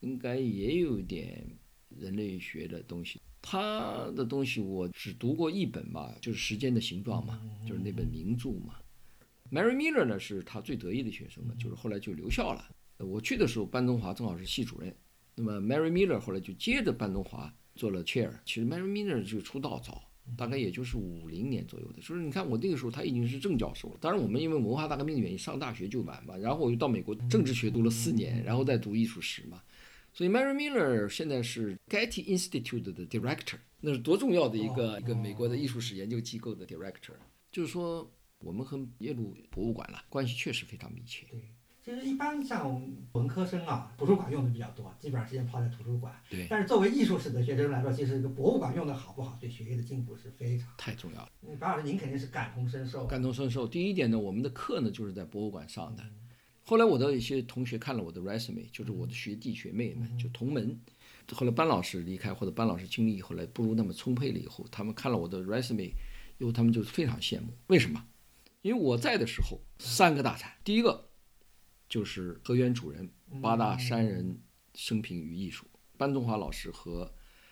[0.00, 1.46] 应该也有点
[1.88, 3.20] 人类学的东西。
[3.40, 8.74] 他的东西我只读过一本嘛，就是《时间的形状》嘛，就是那本名著嘛。
[9.50, 12.68] Mary Miller 呢是他最得意的学生嘛，就是后来就留校了。
[12.98, 14.94] 我去的时候，班东华正好是系主任，
[15.36, 18.30] 那么 Mary Miller 后来就接着班东华做了 chair。
[18.44, 20.02] 其实 Mary Miller 就出道早，
[20.36, 22.00] 大概也就是五零年左右的。
[22.02, 29.62] 就是你看我那个时候他已经是正教授了，当然我们因为文化大革命的原因上大学就晚嘛，然后我就到美国政治学读了四年，然后再读艺术史嘛。
[30.18, 37.12] 所以 Mary Miller 现在是 Getty Institute 的 director，那是多重要的一个一个美国的艺术史研究机构的 director。
[37.52, 41.24] 就是说，我们和耶鲁博物馆了关系确实非常密切。
[41.30, 41.40] 对，
[41.84, 46.12] 其实一般像文科生啊，图书馆用的比较多，基本上时间泡在图书馆。
[46.28, 46.48] 对。
[46.50, 51.30] 但是作为艺术史的学生来说，其实这个博物馆用的好不好，对学业的进步是非常太重要了。
[51.60, 53.06] 白老师，您肯定是感同身受。
[53.06, 53.68] 感同身受。
[53.68, 56.02] 第一点呢，我们的课呢就是在博物馆上的。
[56.68, 60.78] 后来我的一些同学看了我的 resume，就是我的学弟学妹们，就同门。
[61.32, 65.90] 后来班老师离开或者班老师经历以后来不如那么充沛了以后，他们看了我的 resume，
[66.36, 67.56] 以后他们就非常羡慕。
[67.68, 68.06] 为什么？
[68.60, 71.08] 因为我在的时候，三个大展，第一个
[71.88, 74.38] 就是河源主任八大山人
[74.74, 75.64] 生平与艺术，
[75.96, 77.10] 班中华老师和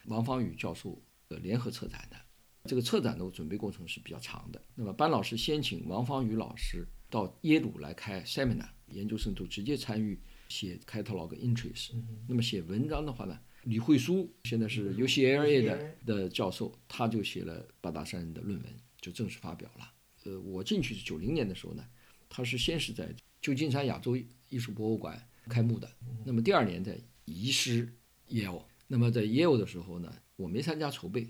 [0.09, 2.19] 王方宇教授的联合策展的。
[2.67, 4.61] 这个策展的准备过程是比较长的。
[4.75, 10.19] 那么班老师先请王方宇老师到耶鲁来开 seminar，研究生都直接参与
[10.49, 11.91] 写 catalog entries。
[12.29, 19.93] 那么写文章的话呢，李慧书现在是 UCLA 的的教授，他就写了八大山人的论文，就正式发表了。
[20.25, 21.85] 呃，我进去是九零年的时候呢，
[22.29, 24.17] 他是先是在旧金山亚洲
[24.49, 25.89] 艺术博物馆开幕的，
[26.25, 27.93] 那么第二年在移师
[28.29, 31.29] 耶鲁，那么在耶鲁的时候呢，我没参加筹备，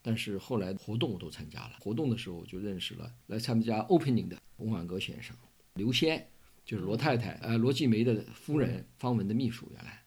[0.00, 5.36] 但是后来活动我都参加了，活动的时候我就认识了来参加 opening 的翁婉阁先生，
[5.74, 6.26] 刘先
[6.64, 10.04] 就是罗太太，呃，罗继梅的夫人方文的秘书原来，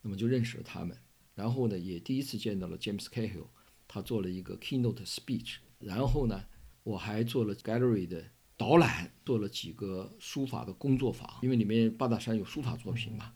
[0.00, 0.96] 那么就认识了他们，
[1.34, 3.48] 然后呢，也第一次见到了 James Cahill，
[3.86, 6.44] 他做了一个 keynote speech，然后呢。
[6.84, 8.24] 我还做了 gallery 的
[8.56, 13.32] 导览，做了几个书法的工作坊，因为里面八大山有书法作品嘛。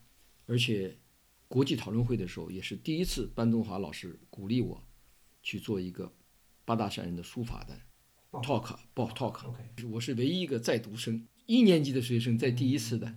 [0.47, 0.97] 而且
[1.47, 4.85] 国际讨论会的时候，也是第一次，班中华老师鼓励我
[5.41, 6.13] 去做一个
[6.65, 7.79] 八大山人的书法的
[8.41, 9.49] talk，报 talk。
[9.89, 13.15] 我是唯一一个在读生，一年级的学生在第一次的，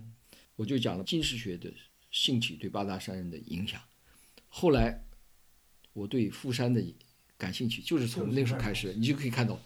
[0.55, 1.71] 我就讲了金石学的
[2.09, 3.79] 兴起对八大山人的影响。
[4.49, 5.05] 后来
[5.93, 6.83] 我对富山的
[7.37, 9.59] 感兴趣，就是从那时候开始，你就可以看到。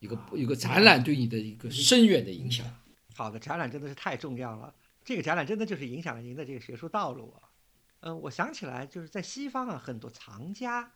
[0.00, 2.66] 一个一个展览对你的一个深远的影响。
[3.14, 7.48] 好的展览真的是太重要了，这个展览真的就是影响了您的这个学术道路啊。
[8.00, 10.92] 嗯，我想起来，就是在西方啊，很多藏家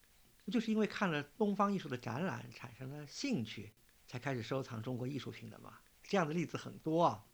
[0.52, 3.72] 就是因为看了东方艺术的展览产生了兴趣，
[4.07, 5.78] 才开始收藏中国艺术品的嘛。
[6.09, 7.05] 这样的例子很多。
[7.05, 7.25] 啊。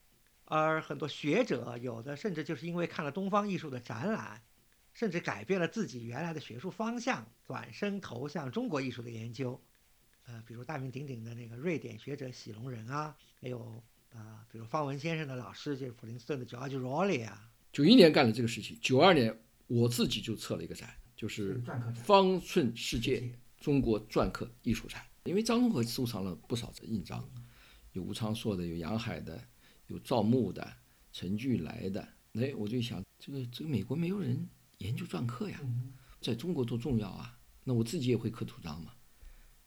[0.46, 4.42] 而很多学者有的甚至就是因为看了东方艺术的展览，
[4.92, 9.58] 甚至改变了自己原来的学术方向，转身投向中国艺术的研究。
[10.26, 13.82] 呃，比如大名鼎鼎的那个瑞典学者喜隆人啊，还有
[14.12, 17.50] 啊，比如方文先生的老师就是普林斯顿的 George Rowley 啊。
[17.72, 19.34] 九一年干了这个事情，九二年
[19.66, 21.58] 我自己就策了一个展，就是
[22.04, 25.02] 方寸世界中国篆刻艺术展。
[25.24, 27.26] 因为张宗和收藏了不少的印章，
[27.94, 29.42] 有吴昌硕的，有杨海的，
[29.86, 30.76] 有赵牧的，
[31.12, 32.06] 陈巨来的。
[32.34, 34.46] 哎，我就想，这个这个美国没有人
[34.78, 35.60] 研究篆刻呀，
[36.20, 37.38] 在中国多重要啊！
[37.62, 38.92] 那我自己也会刻图章嘛。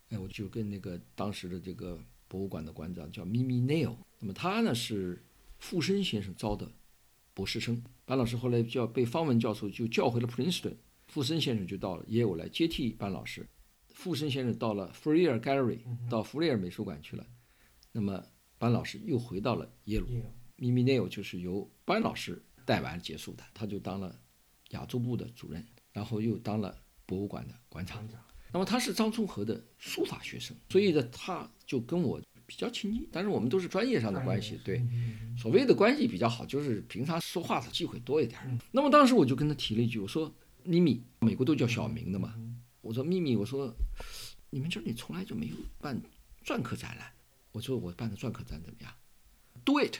[0.10, 5.24] 哎，我就跟那个当时的这个博物馆的馆长叫 Mimi Nail，那么他呢是
[5.58, 6.70] 傅申先生招的
[7.34, 10.76] 博士生，班老师后来叫被方文教授就叫回了 Princeton，
[11.08, 13.48] 傅申先生就到了耶鲁来接替班老师，
[13.88, 17.26] 傅申先生到了 Freer Gallery，到弗雷尔美术馆去了，
[17.98, 18.24] 那么
[18.60, 20.08] 班老师又回到了耶鲁
[20.56, 24.16] 秘密内容就是由班老师带完结束的，他就当了
[24.70, 28.08] 亚洲部的主任，然后又当了博物馆的馆长。
[28.54, 33.10] 那么他是张聪和的书法学生，所以呢，他就跟我比较亲近。
[33.12, 34.80] 但是我们都是专业上的关系，对，
[35.36, 38.40] 所谓的关系比较好，就是平常说话的机会多一点。
[38.72, 40.32] 那么当时我就跟他提了一句，我说
[40.64, 42.36] ：“咪咪，美国都叫小明的嘛。”
[42.82, 43.74] 我说：“咪咪，我说
[44.52, 46.00] 你们这里从来就没有办
[46.46, 47.12] 篆刻展览，
[47.58, 48.94] 我说我办的篆刻展怎么样
[49.66, 49.96] ？Do it，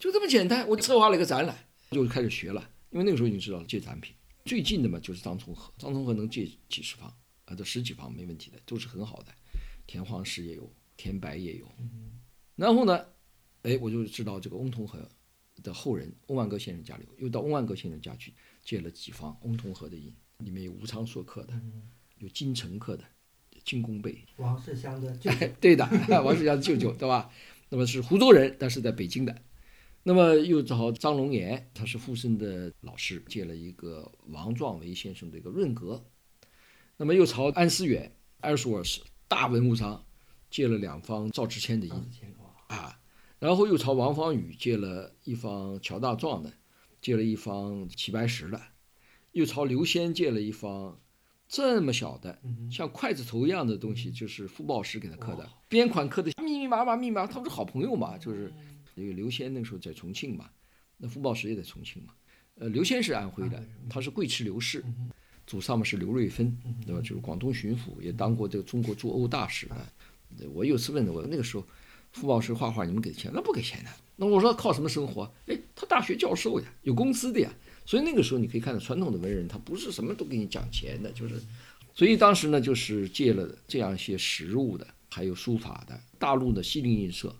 [0.00, 0.66] 就这么简单。
[0.66, 2.68] 我策划了一个展览，就开始学了。
[2.90, 4.12] 因为那个时候已经知道了借展品，
[4.44, 7.08] 最近的嘛就是张聪和，张聪和能借几十方。
[7.44, 9.32] 啊，这十几方没问题的，都是很好的，
[9.86, 11.72] 田黄石也有，田白也有。
[12.56, 13.06] 然后呢，
[13.62, 14.98] 哎，我就知道这个翁同龢
[15.62, 21.60] 的后人翁万戈先生家里，又到翁万戈先生家去借了几方翁同龢的印，里面有吴昌硕刻的，
[22.18, 23.04] 有金城刻的，
[23.64, 24.24] 金公贝。
[24.36, 25.46] 王世襄的舅舅。
[25.60, 25.88] 对的，
[26.22, 27.30] 王世襄的舅舅，对吧？
[27.68, 29.34] 那么是湖州人，但是在北京的。
[30.02, 36.02] 那么又找张龙岩，他是傅申的老师，借了一个王壮维先生的一个润格。
[36.96, 40.04] 那么又朝安思远 a t h 大文物商
[40.50, 41.92] 借了两方赵之谦的印
[42.66, 42.98] 啊，
[43.38, 46.52] 然后又朝王方宇借了一方乔大壮的，
[47.00, 48.60] 借了一方齐白石的，
[49.32, 50.98] 又朝刘先借了一方
[51.50, 52.38] 这么小的，
[52.70, 58.52] 像筷子头一样的东西，就是傅抱石给他刻的，边款刻的密密麻麻、密密麻，他们是好朋友嘛，就是
[58.94, 60.48] 那个刘先那个时候在重庆嘛，
[60.96, 62.14] 那傅抱石也在重庆嘛，
[62.54, 64.84] 呃，刘先是安徽的，他是贵池刘氏，
[65.44, 67.00] 祖上嘛是刘瑞芬，对吧？
[67.00, 69.76] 就是广东巡抚，也当过这个中国驻欧大使啊。
[70.54, 71.66] 我有次问他，我那个时候
[72.12, 73.28] 傅抱石画画，你们给钱？
[73.34, 73.90] 那不给钱的。
[74.14, 75.28] 那我说靠什么生活？
[75.48, 77.52] 哎，他大学教授呀，有工资的呀。
[77.90, 81.42] 所以那个时候你可以看到传统的文人，他不是什么都给你讲钱的，就是，
[81.92, 87.34] 所以当时呢就是借了这样一些实物的，还有书法的，大陆的西泠印社，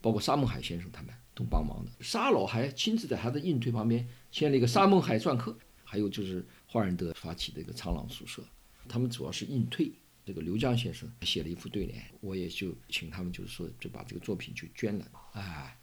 [0.00, 1.90] 包括沙孟海先生他们都帮忙的。
[2.04, 8.44] 沙老还亲自在他的印推旁边签了一个沙孟海篆刻，还有就是华仁德发起的一个苍狼书社，
[8.88, 9.90] 他们主要是印推。
[10.24, 15.76] 这个刘江先生写了一副对联，我也就请他们就是说就把这个作品就捐了，哎。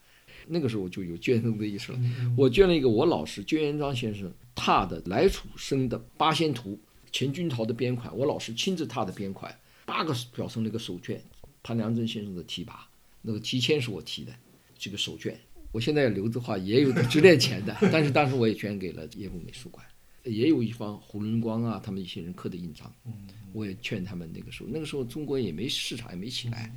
[0.47, 1.99] 那个时候我就有捐赠的意思了，
[2.37, 6.79] 我捐了一个我老师捐元璋先生拓的来楚生的八仙图，
[7.11, 11.21] 钱君陶的编款，我老师亲自拓的编款，八个表成了一个手卷，
[11.61, 12.73] 潘良铮先生的题跋，
[13.21, 14.33] 那个题签是我题的，
[14.77, 15.39] 这个手卷，
[15.71, 19.85] 我现在留着话也有值点钱的，但是当时我也捐给了耶鲁美术馆，
[20.23, 22.93] 也有一方胡伦光啊，他们一些人刻的印章，
[23.53, 26.71] 我也劝他们那个时候，那个时候中国也没市场也没起来。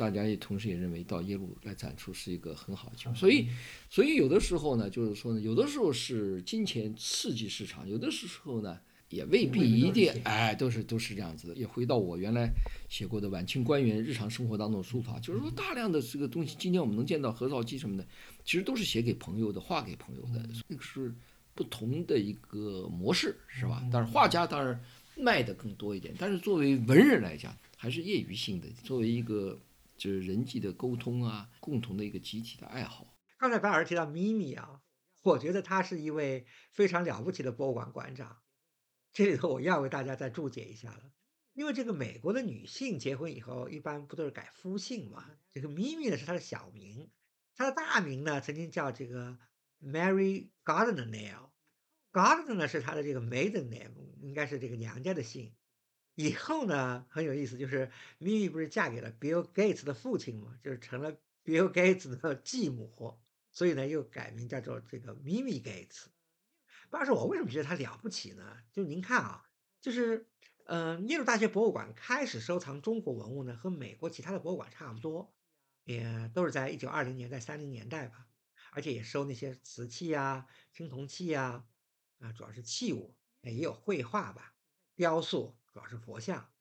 [0.00, 3.46] 大家也同时也认为到耶鲁来展出是一个很好的机会，所以，
[3.90, 11.54] 所以有的时候呢，就是说呢，有的时候是金钱刺激市场，有的时候呢也未必一定，哎，都是都是这样子的。
[11.54, 12.48] 也回到我原来
[12.88, 18.06] 写过的晚清官员日常生活当中的书法，就是说大量的这个东西，今天我们能见到何绍基什么的，
[18.42, 21.14] 其实都是写给朋友的，画给朋友的，那个是
[21.54, 23.86] 不同的一个模式，是吧？
[23.92, 24.80] 但是画家当然
[25.14, 29.58] 卖的更多一点，但是作为文人来讲，还是业余性的，作为一个。
[30.00, 33.14] 就是人际的沟通啊，共同的一个集体的爱好。
[33.36, 34.80] 刚才白老师提到咪咪啊，
[35.22, 38.38] 我觉得他是一位非常了不起的博物馆馆长。
[39.12, 41.12] 这里头我要为大家再注解一下了，
[41.52, 45.26] 因为这个美国的女性结婚以后一般不都是改夫姓嘛？
[45.50, 47.10] 这个咪咪呢是她的小名，
[47.54, 49.38] 她的大名呢曾经叫这个
[49.82, 55.54] Mary Gardner Nail，Gardner 呢是她的这个 maiden name，应该是这个娘家的姓。
[56.22, 63.18] 以后呢很有意思，就是咪咪不是嫁给了 Bill Gates 的父亲嘛，就是成了 Bill Gates 的 继母，
[63.50, 66.08] 所以呢又改名叫做这个咪咪 Gates。
[66.90, 68.58] 但是我为什么觉得他了不起呢？
[68.70, 69.48] 就您看啊，
[69.80, 70.28] 就是
[70.64, 75.32] 嗯，耶鲁大学博物馆开始收藏中国文物呢，和美国其他的博物馆差不多，
[75.84, 78.26] 也都是在一九二零年代、三零年代吧，
[78.72, 81.64] 而且也收那些瓷器啊、青铜器啊，
[82.18, 84.54] 啊，主要是器物，也有绘画吧、
[84.94, 85.56] 雕塑。
[85.72, 86.52] 主要是佛像，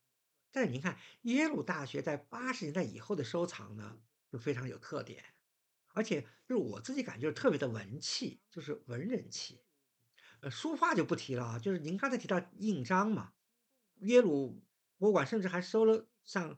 [0.52, 4.00] 但是您看耶鲁大学在八十年代以后的收藏呢，
[4.32, 5.24] 就非常有特点，
[5.90, 9.64] 而且就是我自己感觉特别的文气，就是文人气。
[10.42, 13.34] 呃，书画就不提了啊，就是您刚才提到印章嘛，
[14.02, 14.64] 耶鲁
[14.98, 16.58] 博物馆甚至还收了像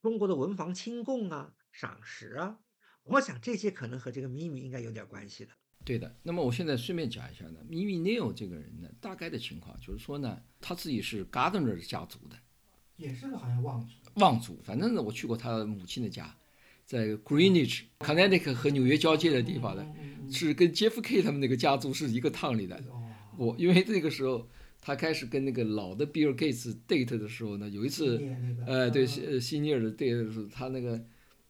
[0.00, 2.60] 中国的文房清供啊、赏识啊，
[3.02, 5.52] 我想这些可能和这个秘密应该有点关系的。
[5.84, 12.36] 对的，那么我现在顺便讲一下呢，m i m i Neil 这个人呢，大概的情况就是说呢，他自己是 Gardner 家族的，
[12.96, 13.88] 也是好像望族。
[14.14, 16.36] 望族，反正呢，我去过他母亲的家，
[16.84, 19.86] 在 Greenwich Connecticut 和纽约交界的地方呢，
[20.30, 22.82] 是跟 Jeff K 他们那个家族是一个趟里的。
[23.36, 24.46] 我因为那个时候
[24.80, 28.20] 他开始跟那个老的 Bill Gates date 的时候呢，有一次，
[28.66, 31.00] 呃，对，西西尼尔的 date 的时候，他那个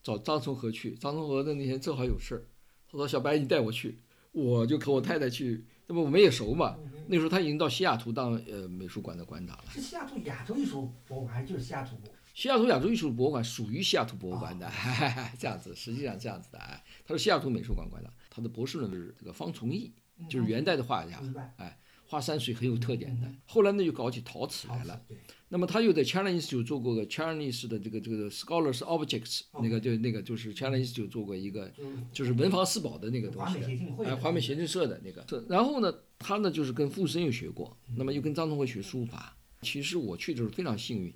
[0.02, 2.42] 找张从和去，张从和的那天正好有事儿，
[2.88, 3.96] 他说小白你带我去。
[4.38, 6.76] 我就和我太太去，那么我们也熟嘛。
[7.06, 9.64] 那时候他已经到西雅图当呃美术馆的馆长了。
[9.70, 11.96] 是西雅图亚洲艺术博物馆还是就是西雅图？
[12.34, 14.70] 西雅图亚洲艺术博物馆属于西雅图博物馆的，
[15.38, 16.58] 这样子，实际上这样子的。
[16.58, 19.92] 哎，他是西雅图美术馆馆长，他的博士论文是这个方从义，
[20.28, 21.20] 就是元代的画家，
[21.56, 23.26] 哎，画山水很有特点的。
[23.44, 25.02] 后来呢，又搞起陶瓷来了。
[25.50, 31.72] 那么他又在 Chinese 做过个 Chinese 的这个这个 Scholars Objects，那个就那个就是 Chinese 就做过一个，
[32.12, 35.24] 就是文房四宝的那个东西，哎，华美协进社的那个。
[35.48, 39.34] 然后呢，他呢就是跟傅森又学过，那么又跟张从会学书法。
[39.62, 41.14] 其实我去的时候非常幸运，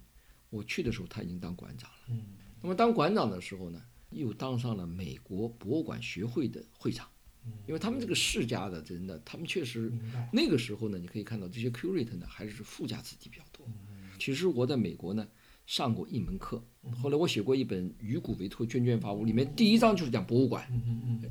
[0.48, 1.96] 我去的时候他已经当馆长了。
[2.08, 2.22] 嗯。
[2.62, 7.06] 那么当馆长的时候呢，又当上了美国博物馆学会的会长。
[7.66, 9.92] 因为他们这个世家的真的，他们确实
[10.32, 13.66] 那个时候呢，你可以看到这些 curator 呢还是富家子弟比较多。
[14.22, 15.26] 其实我在美国呢
[15.66, 16.62] 上过一门课，
[17.02, 20.64] 后来我写过一本《与古为托捐捐发物》，里面第一章就是讲博物馆，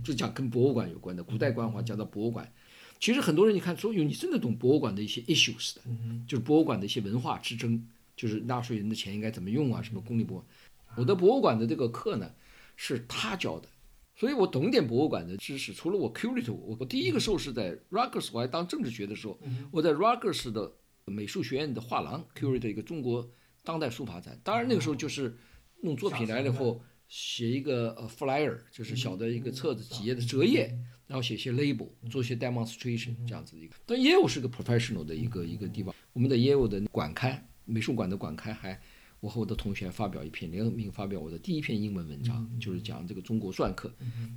[0.03, 2.51] 就讲跟博物馆有关的古代官话，讲到博物馆。
[2.99, 5.81] 其实很多人你看说有，你真的懂博物馆的一些 issues 的，
[6.27, 7.81] 就是博物馆的一些文化之争，
[8.17, 10.97] 就是纳税人的钱应该怎么用啊，什么公立博物馆。
[10.97, 12.29] 我的博物馆的这个课呢
[12.75, 13.69] 是他教的，
[14.17, 15.71] 所以我懂点博物馆的知识。
[15.71, 19.39] 除了我 curator，我我第一个授是在 Rutgers，我还当政治学的时候，
[19.71, 20.73] 我在 Rutgers 的。
[21.11, 23.29] 美术学院的画廊 curate 的一个中国
[23.63, 24.39] 当代书法展。
[24.43, 25.37] 当然那个时候就是
[25.81, 30.73] 弄作品来了以后，写一个呃 flyer，就是小的一个册子几页的折页，
[31.07, 33.75] 然后写些 label，做一些 demonstration 这样子的一个。
[33.85, 38.79] 但也有是个 professional 的一个一个地方，我们的也有的馆刊美术馆的馆刊还。
[39.19, 43.93] 我和我的同学发表一篇联合名发表我的第一篇英文文章，就是讲这个中国篆刻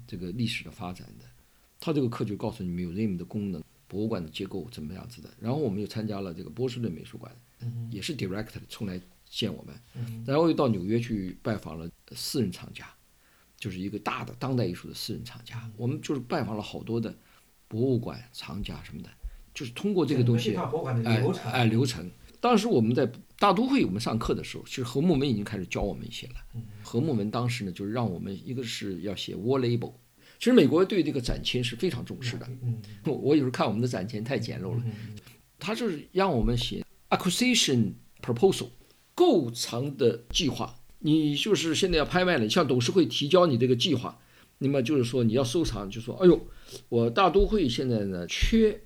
[0.06, 1.24] 这个历史的发展的。
[1.80, 5.30] 他这个课就告诉你 museum 的功能，博物馆的结构怎么样子的。
[5.38, 7.32] 然后我们又参加了这个波士顿美术馆，
[7.92, 9.72] 也是 director 冲来见我们。
[10.26, 12.92] 然后又到纽约去拜访了私人藏家，
[13.56, 15.70] 就是一个大的当代艺术的私人藏家。
[15.76, 17.16] 我们就是拜访了好多的
[17.68, 19.08] 博物馆藏家什么的，
[19.54, 20.56] 就是通过这个东西，
[21.04, 22.10] 哎哎流程。
[22.40, 26.34] 当时我们在大都会，我们上课的时候，其实何木门已经开始教我们一些了。
[26.82, 29.92] 何木门当时呢，就是让我们一个是要写 wall label。
[30.44, 32.46] 其实美国对这个展签是非常重视的。
[33.10, 34.82] 我有时候看我们的展签太简陋了，
[35.58, 38.66] 他就是让我们写 acquisition proposal，
[39.14, 40.74] 购藏的计划。
[40.98, 44.18] 你就是现在要拍卖了，向董事会提交你这个计划。
[44.58, 46.38] 那么就是说你要收藏，就说哎呦，
[46.90, 48.78] 我大都会现在呢缺。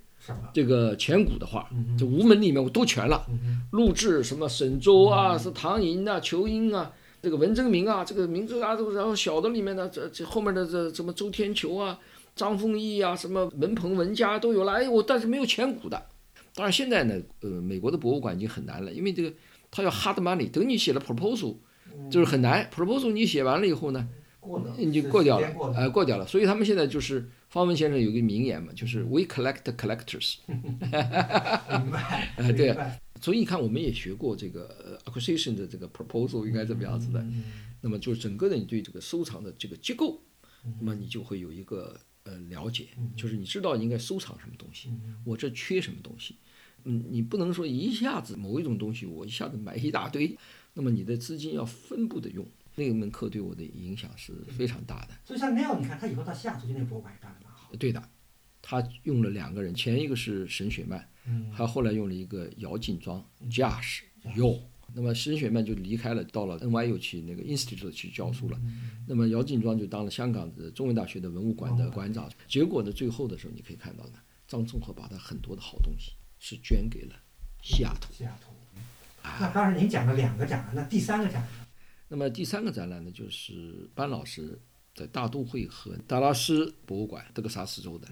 [0.54, 1.68] 这个前古的话，
[1.98, 3.26] 这吴门里面我都全了。
[3.72, 6.92] 录制什么沈周啊，是唐寅啊、仇英啊，
[7.28, 11.98] 这个文征明啊，这个名字啊都，然后小的里面的，这这后面的这什么周天球啊、
[12.34, 14.72] 张丰毅啊，什么文鹏文家都有了。
[14.72, 16.06] 哎，我但是没有前古的。
[16.54, 19.30] 当然现在呢，呃，美国的博物馆已经很难了，因为这个
[19.70, 21.56] 他要 hard money，等你写了 proposal，
[22.10, 22.66] 就是很难。
[22.74, 24.08] proposal 你写完了以后呢，
[24.78, 26.26] 你就过掉了，呃，过掉了。
[26.26, 27.28] 所以他们现在就是。
[27.50, 32.28] 方文先生有个名言嘛，就是 "We collect collectors"， 明白？
[32.36, 32.76] 哎，对，
[33.20, 37.24] 所以你看，我们也学过这个 acquisition 的这个 proposal 应该怎么样子的。
[37.80, 40.20] 那么，就是整个的你对这个收藏的这个结构，
[40.78, 44.92] 那么你就会有一个呃了解，就是你知道应该收藏什么东西，
[45.24, 46.36] 我这缺什么东西。
[46.84, 50.36] 嗯，你不能说一下子某一种东西我一下子买一大堆，
[50.74, 52.46] 那么你的资金要分布的用。
[52.76, 55.08] 那门课对我的影响是非常大的。
[55.24, 57.74] 所以像那样，你看他以后到西雅图去那个博物馆也办得蛮好。
[57.76, 58.00] 对的，
[58.62, 64.00] 他用了两个人，前一个是沈雪曼，嗯，还后来用了一个姚劲庄，Josh
[64.34, 64.60] Yo。
[64.94, 68.58] 那么沈雪曼就离开了，到了 NYU 去那个 Institute 去教书了。
[69.06, 72.26] 那么姚劲庄就当了香港的中文大学的文物馆的馆长。
[72.48, 74.14] 结果呢，最后的时候你可以看到呢，
[74.46, 77.14] 张仲和把他很多的好东西是捐给了
[77.62, 78.12] 西雅图。
[78.14, 78.50] 西雅图。
[79.38, 81.46] 那刚才您讲了两个展，那第三个展？
[82.08, 84.58] 那么第三个展览呢，就是班老师
[84.94, 88.08] 在大都会和达拉斯博物馆德克萨斯州的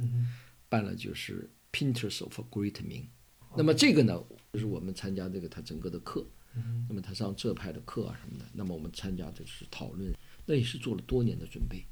[0.68, 3.04] 办了，就是 Painters of Great Ming。
[3.54, 6.26] 那么这个呢，就是我们参加这个他整个的课，
[6.88, 10.10] 那么他上浙派的课啊什么的，那么我们参加就是讨论，
[10.46, 11.84] 那也是做了多年的准备。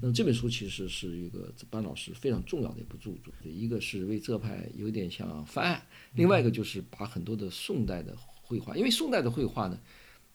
[0.00, 9.80] 那么这本书其实是一个班老师非常重要的一部著作，一个是为浙派有点像翻案，另外一个就是把很多的宋代的绘画，因为宋代的绘画呢。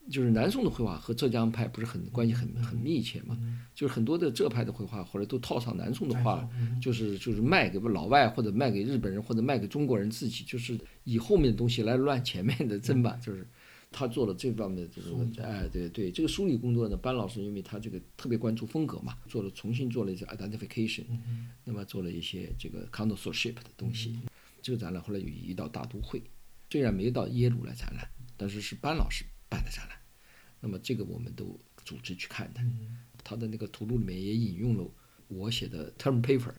[0.09, 3.37] 就是南宋的绘画和浙江派不是很关系很很密切嘛？
[3.75, 6.47] 就是很多的浙派的绘画后来都套上南宋的画，
[6.81, 13.17] 就是就是卖给老外或者卖给日本人或者卖给中国人自己，就是以后面的东西来乱前面的真吧。
[13.23, 13.47] 就是
[13.91, 21.05] 他做了这方面的这种哎对对，这个梳理工作呢，班老师因为他这个特别关注风格嘛，做了重新做了一些 identification，
[21.63, 24.19] 那么做了一些这个 connoisseurship 的东西。
[24.61, 26.21] 这个展览后来又移到大都会，
[26.69, 29.98] 虽然没到耶鲁来展览，但是是班老师办的展览。
[30.59, 32.61] 那么这个我们都组织去看的，
[33.23, 34.85] 他的那个图录里面也引用了
[35.27, 36.53] 我写的 term paper，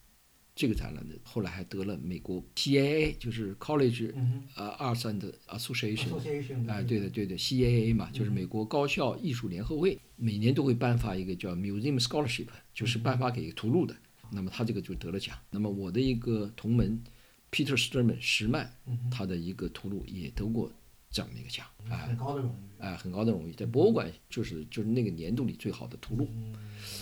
[0.54, 4.12] 这个展览的后来还得了美国 CAA，就是 College
[4.54, 13.96] 呃 Arts and Association，哎对的对的 CAA 嘛，就是美国高校艺术联合会，每年都会颁发一个叫 Museum Scholarship，就是颁发给图录的。
[14.32, 15.36] 那么他这个就得了奖。
[15.50, 17.02] 那么我的一个同门
[17.50, 18.70] Peter Sturman 石曼，
[19.10, 20.70] 他的一个图录也得过。
[21.10, 26.28] 这样的一个奖，啊，很高的荣誉，哎，很高的荣誉，在博物馆就是就是那个年度里最好的图录，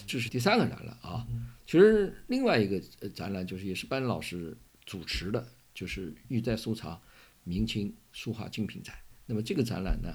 [0.07, 1.27] 这是第三个展览啊。
[1.67, 6.99] 其实另外一个展览就是也是班老师主持的，就是玉在收藏
[7.45, 8.97] 明清书画精品展。
[9.27, 10.09] 那么这个展览呢，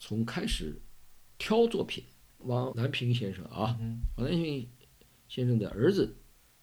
[0.00, 0.80] 从开始
[1.36, 2.02] 挑作品，
[2.38, 3.78] 王南平先生啊，
[4.16, 4.66] 王南平
[5.28, 6.16] 先生的儿子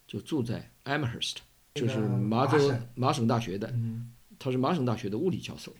[0.07, 1.35] 就住在 Amherst，
[1.75, 3.27] 就是麻州麻省。
[3.27, 3.71] 大学的，
[4.39, 5.75] 他是麻省大学的物理教授。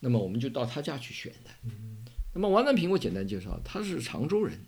[0.00, 1.50] 那么我们就到他家去选的。
[2.34, 4.58] 那么王南平，我简单介绍，他是常州人，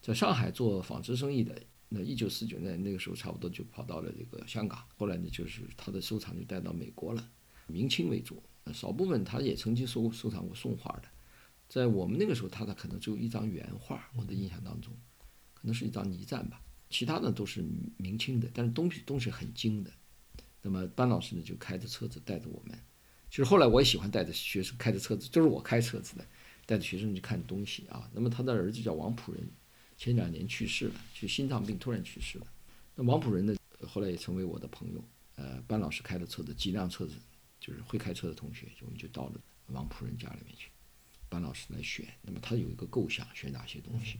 [0.00, 1.60] 在上海做纺织生意的。
[1.92, 4.80] 那一九四九年那个时候，差不多就跑到了这个香港。
[4.96, 7.30] 后来呢，就是他的收藏就带到美国了，
[7.66, 8.40] 明清为主，
[8.72, 11.08] 少部分他也曾经收收藏过宋画的。
[11.68, 14.96] 在我们那个时候，他的可能只有一张原画，我的印象当中，
[15.52, 17.64] 可能是一张泥赞吧，其他的都是
[17.96, 19.90] 明清的，但是东西东西很精的。
[20.62, 22.78] 那么班老师呢，就开着车子带着我们。
[23.30, 26.26] 其实后来我也喜欢带着学生开着车子，就是我开车子的，
[26.66, 28.10] 带着学生去看东西啊。
[28.12, 29.48] 那么他的儿子叫王普仁，
[29.96, 32.46] 前两年去世了，就心脏病突然去世了。
[32.96, 33.54] 那王普仁呢，
[33.86, 35.02] 后来也成为我的朋友。
[35.36, 37.14] 呃，班老师开的车子，几辆车子，
[37.58, 40.68] 就是会开车的同学，我们就到了王普仁家里面去。
[41.30, 44.18] 班老师来选，那么他有一个构想，选哪些东西？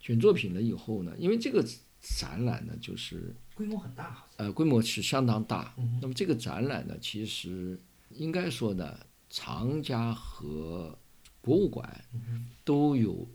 [0.00, 1.62] 选作品了以后呢，因为这个
[2.00, 5.72] 展览呢，就是规模很大，呃，规模是相当大。
[6.00, 7.78] 那么这个展览呢，其实
[8.10, 8.98] 应该说呢，
[9.28, 10.98] 藏家和
[11.40, 12.04] 博物馆
[12.64, 13.28] 都有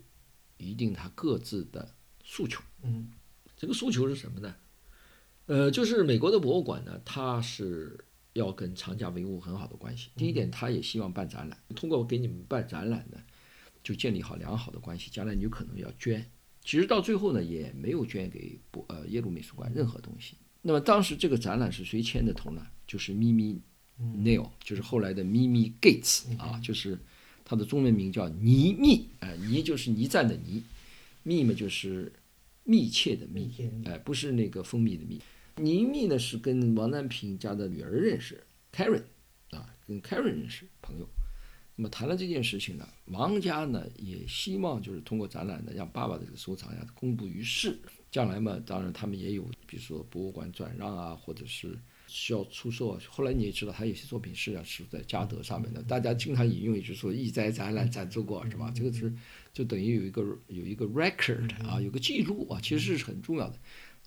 [0.56, 2.62] 一定他各自的诉求。
[2.82, 3.10] 嗯，
[3.56, 4.54] 这个诉求是什么呢？
[5.46, 10.10] 呃，就是美国的博物馆呢，它是要跟藏家维护很好的关系。
[10.16, 13.18] 第一点，他也希望办展览，通过给你们办展览呢，
[13.82, 16.28] 就建立好良好的关系，将来你有可能要捐。
[16.62, 20.36] 其实到最后呢，也没有捐给博呃耶鲁美术馆任何东西。
[20.62, 22.66] 那么当时这个展览是谁牵的头呢？
[22.86, 23.60] 就是咪咪
[24.00, 26.98] Neil，就是后来的 Mimi Gates 啊，就是
[27.44, 30.62] 他的中文名叫倪密，哎，倪就是倪瓒的倪，
[31.22, 32.12] 密嘛就是
[32.64, 33.50] 密切的密，
[33.84, 35.20] 哎，不是那个蜂蜜的蜜。
[35.56, 38.42] 倪密呢是跟王南平家的女儿认识
[38.72, 39.02] ，Karen
[39.50, 41.08] 啊，跟 Karen 认识朋友。
[41.78, 47.78] 那么谈了这件事情呢，王家呢也希望就是通过展览呢，让爸爸的这个收藏呀公布于世。
[48.10, 53.00] 将来嘛，当然他们也有，比如说博物馆转让啊，或者是需要出售啊。
[53.08, 58.72] 后来你也知道，他有些作品是要是在嘉德上面的，大家经常引用就是说“义哉展览展出过”是吧？
[58.74, 59.12] 这个是
[59.52, 63.58] 就等于有一个有一个 record 啊，有个记录啊，其实是很重要的。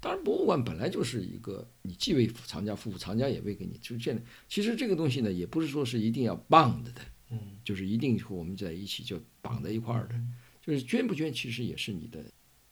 [0.01, 4.21] 当然，博物馆本来就是一个你既为藏家服务，藏家也为给你就是这样。
[4.47, 6.93] 其实这个东西呢，也不是说是一定要 bound 的。
[7.31, 10.15] 嗯，就是一定和我们在一起就绑在一块儿的，
[10.63, 12.25] 就是捐不捐其实也是你的，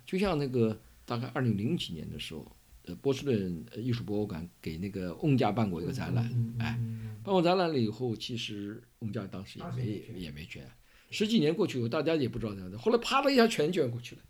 [0.04, 2.57] 就像那个大概二零零几年的时候，
[2.88, 6.26] 呃，波士顿艺术博物馆给那个翁家办过一个展览，
[6.60, 6.80] 哎，
[7.24, 10.68] 办过展览了以后，其实翁家当时也没也没捐，
[11.12, 14.22] 十几年过去以后，大家也不知道这样的，后来啪的一下全捐过去了，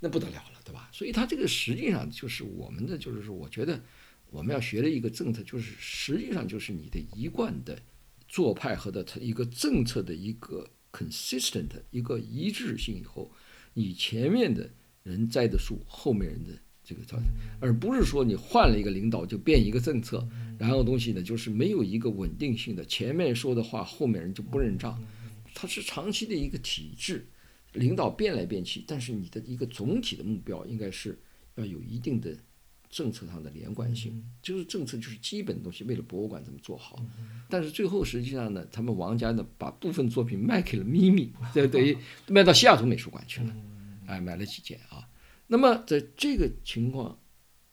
[0.00, 0.88] 那不得了了，对吧？
[0.92, 3.82] 所以他这个实际上就是我们的，就是说，我觉得
[4.30, 7.78] 我们要学的一个政策，就是实际上就是你的一贯的。
[8.26, 13.30] 做派和的一个政策的一个 consistent 一个一致性以后，
[13.74, 14.68] 你前面的
[15.04, 16.50] 人栽的树，后面人的
[16.84, 17.18] 这个造，
[17.60, 20.26] 而不是说你换了一个领导就变一个政策，
[20.58, 25.02] 然后东西呢就是没有一个稳定性的，前面说的话后面人就不认账，
[25.54, 27.26] 它是长期的一个体制，
[27.72, 31.18] 领导变来变去，但是你的一个总体的目标应该是
[31.56, 32.36] 要有一定的。
[32.90, 37.04] 政策上的连贯性，就是政策就是基本东西，为了博物馆怎么做好。
[37.50, 43.56] 但是最后实际上呢，他们王家呢把部分作品卖给了咪咪，这等于卖到西雅图美术馆去了，
[44.06, 45.02] 哎，买了几件啊。
[45.46, 47.18] 那么在这个情况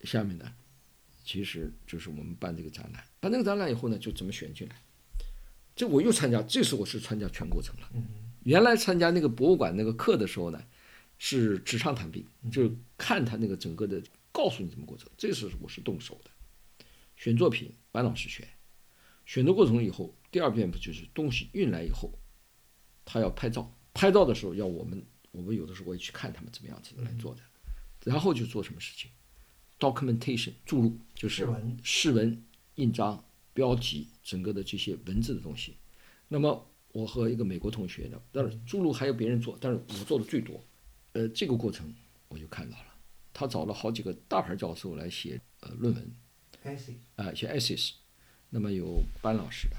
[0.04, 0.54] 下面呢，
[1.24, 4.76] 其实就是我们办这个展览，办这个展览以后呢，就怎么选进来？
[5.76, 7.90] 这我又参加，这次我是参加全过程了。
[8.44, 10.64] 原来参加那个博物馆那个课的时候呢，
[11.18, 14.02] 是纸上谈兵，就是看他那个整个的。
[14.34, 16.32] 告诉你怎么过程，这次我是动手的。
[17.18, 18.48] 选作品，班老师选。
[19.26, 22.10] 选的过程以后，第二遍不就是东西运来以后，
[23.04, 23.70] 他要拍照。
[23.94, 27.42] 拍照的时候要我们，我们有的时候会去看他们怎么样子来做的。
[28.04, 29.12] 然后就做什么事情
[29.80, 31.48] ，documentation 注入，就是
[31.84, 32.44] 释文、
[32.76, 33.24] 印章、
[33.54, 35.78] 标题，整个的这些文字的东西。
[36.28, 40.64] 那么我和一个美国同学呢，但是注入还有别人做，但是我做的最多。
[41.14, 41.94] 呃，这个过程
[42.28, 42.86] 我就看到了。
[43.34, 46.12] 他找了好几个大牌教授来写呃论文，
[47.16, 47.92] 啊写 essays，
[48.50, 49.76] 那么有班老师的，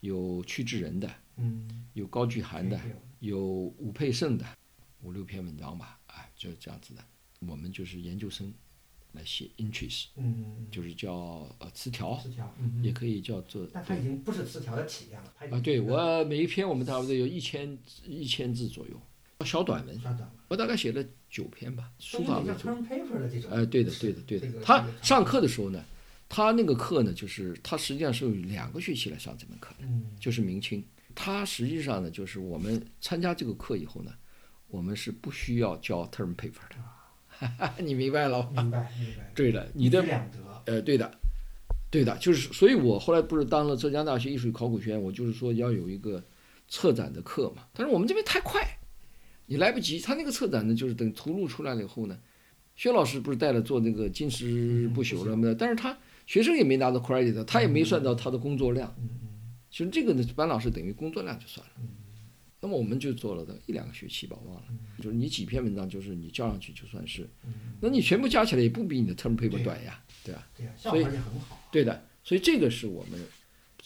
[0.00, 1.10] 有屈志仁的，
[1.94, 2.80] 有高聚涵的，
[3.20, 3.74] 有。
[3.78, 4.46] 吴佩胜的，
[5.02, 7.04] 五六篇文章吧，啊就是这样子的。
[7.48, 8.52] 我们就是研究生
[9.12, 10.06] 来写 interest，
[10.70, 11.14] 就是叫
[11.58, 12.22] 呃词条，
[12.82, 13.66] 也可以叫做。
[13.72, 15.32] 但它已经不是词条的体量了。
[15.50, 19.00] 啊，对我每一篇我们差不多有一千一千字左右。
[19.44, 20.00] 小短文，
[20.48, 22.68] 我大概写了九篇吧，书法为主。
[23.50, 24.48] 哎，对的，对的，对的。
[24.62, 25.84] 他上课的时候呢，
[26.30, 29.86] 他那个课呢，就是他实际上是有两个学期来上这门课的，
[30.18, 30.82] 就是明清。
[31.14, 34.14] 他实际上呢，就是我们参加这个课以后呢，
[34.68, 36.76] 我们是不需要交 term paper 的，
[37.78, 38.48] 你明白了？
[38.54, 39.32] 明白，明白。
[39.34, 40.38] 对的，你的两得。
[40.66, 41.10] 呃，对的，
[41.90, 46.22] 对的，就是，所以我后来不是当了浙江大学艺术与考古学院，我就是说要有一个
[46.68, 48.66] 策展的课嘛，但是我们这边太快。
[49.46, 52.18] 你来不及，他那个策展呢，就是等图录出来了以后呢，
[52.76, 55.54] 薛老师不是带了做那个金石不朽什么的？
[55.54, 55.94] 但是他
[56.26, 58.94] 学生也没拿到 credit，他也没算到他的工作量。
[59.70, 61.72] 其实这个呢，班老师等于工作量就算了。
[62.64, 64.64] 那么我们就做了的一两个学期吧，忘了。
[64.96, 67.28] 就是你几篇文章，就是你交上去就算是。
[67.78, 70.48] 那你全部加起来也不比你的 term paper 短呀，对吧？
[70.56, 71.68] 对呀，效果也很好。
[71.70, 73.20] 对的，所以这个是我们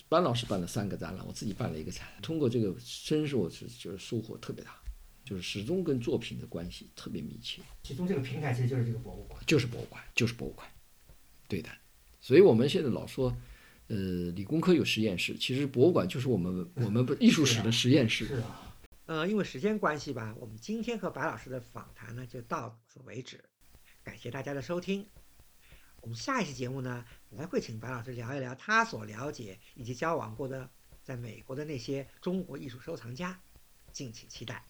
[0.09, 2.07] 班老师办了三个展览，我自己办了一个展。
[2.23, 2.73] 通过这个，
[3.05, 4.77] 真是我是就是收获特别大，
[5.25, 7.61] 就是始终跟作品的关系特别密切。
[7.83, 10.65] 其中这个平台其实就是这个博物馆，就是博物馆，就是博物馆，
[11.49, 11.69] 对的。
[12.21, 13.37] 所以我们现在老说，
[13.89, 18.27] 呃，理工科有实验室，其实博物馆就是我们我们不艺术史的实验室。
[18.27, 18.68] 是啊，
[19.09, 23.43] 呃，因为时间关系吧，我们今天和白老师的访谈呢就到此为止，
[24.05, 25.09] 感谢大家的收听。
[26.03, 27.03] 我们下一期节目呢，
[27.35, 30.71] 还会请白老师聊一聊他所了解以及交往过的
[31.03, 33.41] 在美国的那些中国艺术收藏家，
[33.93, 34.68] 敬请期待。